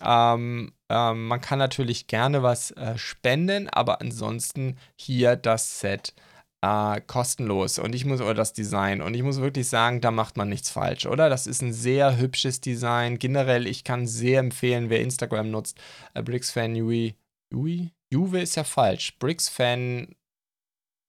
[0.02, 6.14] Ähm, ähm, man kann natürlich gerne was äh, spenden, aber ansonsten hier das Set
[6.62, 10.38] äh, kostenlos und ich muss, oder das Design, und ich muss wirklich sagen, da macht
[10.38, 11.30] man nichts falsch, oder?
[11.30, 13.20] Das ist ein sehr hübsches Design.
[13.20, 15.80] Generell, ich kann sehr empfehlen, wer Instagram nutzt,
[16.14, 17.16] äh, BricsFan Yui,
[17.54, 17.92] Yui?
[18.12, 19.18] Juve ist ja falsch.
[19.20, 20.16] BricsFan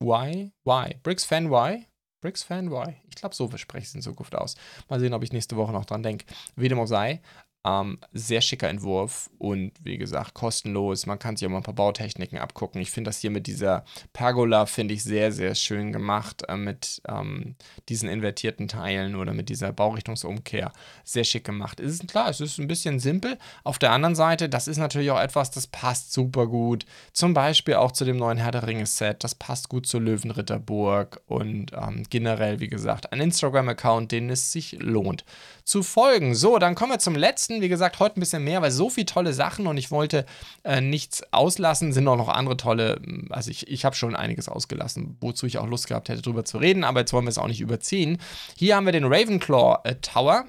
[0.02, 0.52] Y?
[0.66, 1.00] Y.
[1.02, 1.86] BricsFan Y?
[2.20, 2.96] BricsFan Y.
[3.08, 4.56] Ich glaube, so spreche ich es in Zukunft aus.
[4.88, 6.26] Mal sehen, ob ich nächste Woche noch dran denke.
[6.56, 7.20] Wie dem auch sei.
[7.64, 11.06] Ähm, sehr schicker Entwurf und wie gesagt, kostenlos.
[11.06, 12.80] Man kann sich auch mal ein paar Bautechniken abgucken.
[12.80, 17.02] Ich finde das hier mit dieser Pergola, finde ich sehr, sehr schön gemacht, äh, mit
[17.08, 17.56] ähm,
[17.88, 20.72] diesen invertierten Teilen oder mit dieser Baurichtungsumkehr.
[21.02, 21.80] Sehr schick gemacht.
[21.80, 23.36] Es ist klar, es ist ein bisschen simpel.
[23.64, 26.86] Auf der anderen Seite, das ist natürlich auch etwas, das passt super gut.
[27.12, 29.24] Zum Beispiel auch zu dem neuen Herr der Ringe-Set.
[29.24, 34.76] Das passt gut zur Löwenritterburg und ähm, generell, wie gesagt, ein Instagram-Account, den es sich
[34.78, 35.24] lohnt
[35.64, 36.36] zu folgen.
[36.36, 37.47] So, dann kommen wir zum letzten.
[37.48, 40.26] Wie gesagt, heute ein bisschen mehr, weil so viele tolle Sachen und ich wollte
[40.64, 41.92] äh, nichts auslassen.
[41.92, 45.66] Sind auch noch andere tolle, also ich, ich habe schon einiges ausgelassen, wozu ich auch
[45.66, 48.18] Lust gehabt hätte, drüber zu reden, aber jetzt wollen wir es auch nicht überziehen.
[48.56, 50.44] Hier haben wir den Ravenclaw äh, Tower.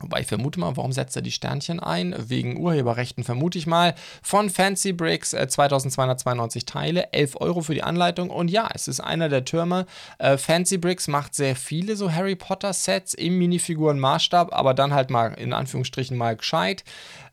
[0.00, 2.14] Wobei ich vermute mal, warum setzt er die Sternchen ein?
[2.16, 3.94] Wegen Urheberrechten vermute ich mal.
[4.22, 8.30] Von Fancy Bricks äh, 2292 Teile, 11 Euro für die Anleitung.
[8.30, 9.86] Und ja, es ist einer der Türme.
[10.18, 15.10] Äh, Fancy Bricks macht sehr viele so Harry Potter Sets im Minifiguren-Maßstab, aber dann halt
[15.10, 16.84] mal in Anführungsstrichen mal gescheit.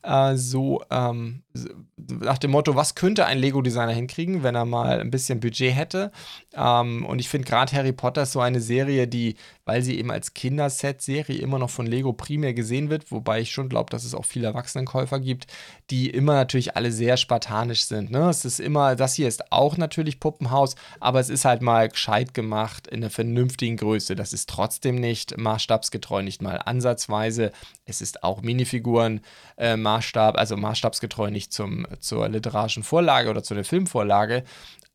[0.05, 1.43] Äh, so ähm,
[1.97, 6.11] nach dem Motto, was könnte ein Lego-Designer hinkriegen, wenn er mal ein bisschen Budget hätte.
[6.53, 10.11] Ähm, und ich finde gerade Harry Potter ist so eine Serie, die, weil sie eben
[10.11, 14.13] als Kinderset-Serie immer noch von Lego primär gesehen wird, wobei ich schon glaube, dass es
[14.13, 15.47] auch viele Erwachsenenkäufer gibt,
[15.89, 18.11] die immer natürlich alle sehr spartanisch sind.
[18.11, 18.29] Ne?
[18.29, 22.33] Es ist immer, das hier ist auch natürlich Puppenhaus, aber es ist halt mal gescheit
[22.33, 24.15] gemacht in einer vernünftigen Größe.
[24.15, 27.51] Das ist trotzdem nicht maßstabsgetreu, nicht mal ansatzweise.
[27.85, 29.21] Es ist auch Minifiguren
[29.57, 34.43] äh, Maßstab, also maßstabsgetreu nicht zum, zur literarischen Vorlage oder zu der Filmvorlage.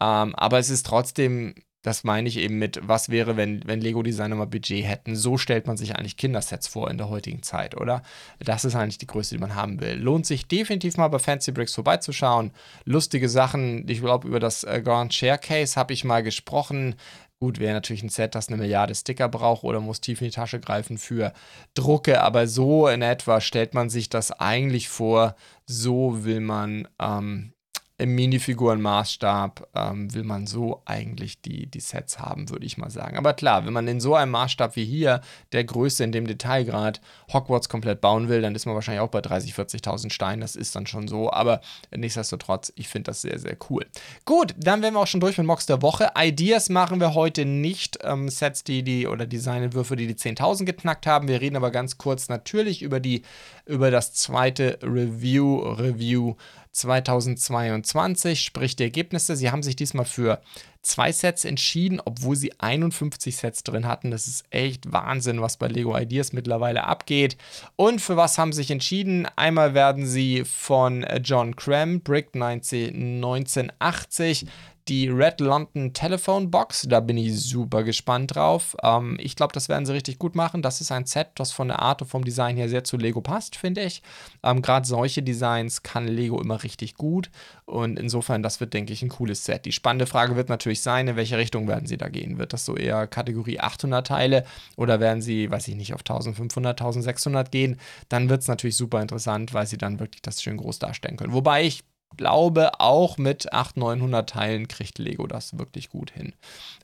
[0.01, 4.35] Ähm, aber es ist trotzdem das meine ich eben mit, was wäre, wenn, wenn Lego-Designer
[4.35, 5.17] mal Budget hätten.
[5.17, 8.03] So stellt man sich eigentlich Kindersets vor in der heutigen Zeit, oder?
[8.39, 9.95] Das ist eigentlich die Größe, die man haben will.
[9.95, 12.53] Lohnt sich definitiv mal bei Fancy Bricks vorbeizuschauen.
[12.85, 13.89] Lustige Sachen.
[13.89, 16.97] Ich glaube, über das äh, Grand Case habe ich mal gesprochen.
[17.43, 20.35] Gut, wäre natürlich ein Set, das eine Milliarde Sticker braucht oder muss tief in die
[20.35, 21.33] Tasche greifen für
[21.73, 25.35] Drucke, aber so in etwa stellt man sich das eigentlich vor.
[25.65, 27.55] So will man ähm,
[28.01, 33.19] im Minifigurenmaßstab ähm, will man so eigentlich die, die Sets haben, würde ich mal sagen.
[33.19, 35.21] Aber klar, wenn man in so einem Maßstab wie hier,
[35.53, 37.01] der Größe in dem Detailgrad,
[37.33, 40.41] Hogwarts komplett bauen will, dann ist man wahrscheinlich auch bei 30.000, 40.000 Steinen.
[40.41, 41.31] Das ist dann schon so.
[41.31, 41.61] Aber
[41.95, 43.87] nichtsdestotrotz, ich finde das sehr, sehr cool.
[44.25, 46.11] Gut, dann wären wir auch schon durch mit Mox der Woche.
[46.19, 47.99] Ideas machen wir heute nicht.
[48.03, 51.29] Ähm, Sets, die die oder Designentwürfe, die die 10.000 geknackt haben.
[51.29, 53.23] Wir reden aber ganz kurz natürlich über die
[53.67, 56.35] über das zweite Review Review
[56.73, 59.37] 2022, sprich die Ergebnisse.
[59.37, 60.41] Sie haben sich diesmal für
[60.83, 64.11] zwei Sets entschieden, obwohl sie 51 Sets drin hatten.
[64.11, 67.37] Das ist echt Wahnsinn, was bei Lego Ideas mittlerweile abgeht.
[67.77, 69.27] Und für was haben sie sich entschieden?
[69.37, 74.47] Einmal werden sie von John Cram, Brick 1980,
[74.91, 76.85] die Red London Telephone Box.
[76.89, 78.77] Da bin ich super gespannt drauf.
[78.83, 80.63] Ähm, ich glaube, das werden sie richtig gut machen.
[80.63, 83.21] Das ist ein Set, das von der Art und vom Design her sehr zu Lego
[83.21, 84.03] passt, finde ich.
[84.43, 87.31] Ähm, Gerade solche Designs kann Lego immer richtig gut.
[87.67, 89.65] Und insofern, das wird, denke ich, ein cooles Set.
[89.65, 92.39] Die spannende Frage wird natürlich sein, in welche Richtung werden sie da gehen?
[92.39, 94.45] Wird das so eher Kategorie 800 Teile
[94.77, 97.79] oder werden sie, weiß ich nicht, auf 1500, 1600 gehen?
[98.09, 101.33] Dann wird es natürlich super interessant, weil sie dann wirklich das schön groß darstellen können.
[101.33, 101.85] Wobei ich
[102.17, 106.35] glaube, auch mit 800, 900 Teilen kriegt Lego das wirklich gut hin.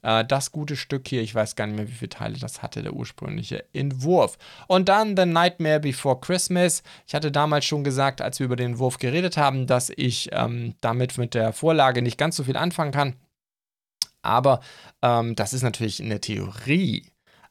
[0.03, 2.83] Äh, das gute Stück hier, ich weiß gar nicht mehr, wie viele Teile das hatte,
[2.83, 4.39] der ursprüngliche Entwurf.
[4.67, 6.83] Und dann The Nightmare Before Christmas.
[7.07, 10.75] Ich hatte damals schon gesagt, als wir über den Entwurf geredet haben, dass ich ähm,
[10.81, 13.15] damit mit der Vorlage nicht ganz so viel anfangen kann.
[14.23, 14.61] Aber
[15.03, 17.07] ähm, das ist natürlich in der Theorie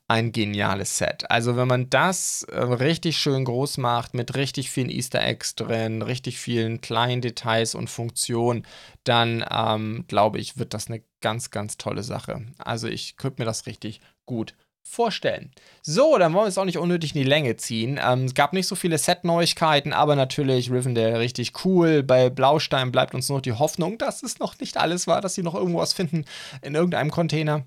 [0.07, 1.29] ein geniales Set.
[1.31, 6.01] Also wenn man das äh, richtig schön groß macht, mit richtig vielen Easter Eggs drin,
[6.01, 8.65] richtig vielen kleinen Details und Funktionen,
[9.03, 12.45] dann ähm, glaube ich, wird das eine ganz, ganz tolle Sache.
[12.59, 15.51] Also ich könnte mir das richtig gut vorstellen.
[15.81, 17.99] So, dann wollen wir es auch nicht unnötig in die Länge ziehen.
[17.99, 22.03] Ähm, es gab nicht so viele Set-Neuigkeiten, aber natürlich Rivendell richtig cool.
[22.03, 25.41] Bei Blaustein bleibt uns noch die Hoffnung, dass es noch nicht alles war, dass sie
[25.41, 26.25] noch irgendwo was finden
[26.61, 27.65] in irgendeinem Container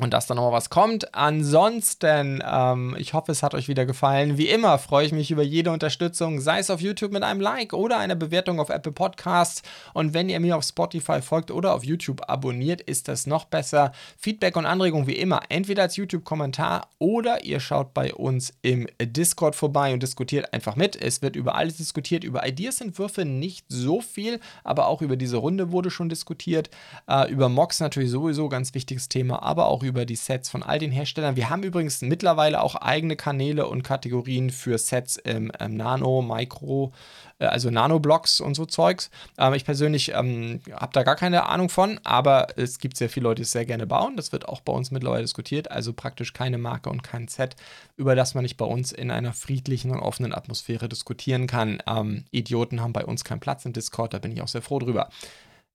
[0.00, 1.14] und dass da nochmal was kommt.
[1.14, 4.38] Ansonsten, ähm, ich hoffe, es hat euch wieder gefallen.
[4.38, 7.72] Wie immer freue ich mich über jede Unterstützung, sei es auf YouTube mit einem Like
[7.72, 9.62] oder einer Bewertung auf Apple Podcasts.
[9.94, 13.92] Und wenn ihr mir auf Spotify folgt oder auf YouTube abonniert, ist das noch besser.
[14.16, 19.56] Feedback und Anregungen wie immer, entweder als YouTube-Kommentar oder ihr schaut bei uns im Discord
[19.56, 20.94] vorbei und diskutiert einfach mit.
[20.96, 25.72] Es wird über alles diskutiert, über Ideas-Entwürfe nicht so viel, aber auch über diese Runde
[25.72, 26.70] wurde schon diskutiert.
[27.08, 30.62] Äh, über Mox natürlich sowieso ganz wichtiges Thema, aber auch über über die Sets von
[30.62, 31.34] all den Herstellern.
[31.34, 36.92] Wir haben übrigens mittlerweile auch eigene Kanäle und Kategorien für Sets im, im Nano, Micro,
[37.38, 39.10] äh, also Nano-Blocks und so Zeugs.
[39.38, 43.24] Ähm, ich persönlich ähm, habe da gar keine Ahnung von, aber es gibt sehr viele
[43.24, 44.16] Leute, die es sehr gerne bauen.
[44.16, 45.70] Das wird auch bei uns mittlerweile diskutiert.
[45.70, 47.56] Also praktisch keine Marke und kein Set,
[47.96, 51.82] über das man nicht bei uns in einer friedlichen und offenen Atmosphäre diskutieren kann.
[51.86, 54.78] Ähm, Idioten haben bei uns keinen Platz im Discord, da bin ich auch sehr froh
[54.78, 55.08] drüber.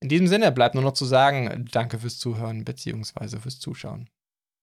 [0.03, 3.39] In diesem Sinne bleibt nur noch zu sagen, danke fürs Zuhören bzw.
[3.39, 4.09] fürs Zuschauen.